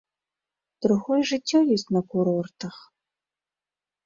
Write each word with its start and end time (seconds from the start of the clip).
Другое 0.85 1.17
жыццё 1.31 1.59
ёсць 1.75 1.85
на 1.99 2.01
курортах. 2.15 2.75